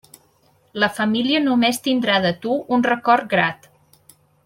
[0.83, 3.73] La família només tindrà de tu un record grat.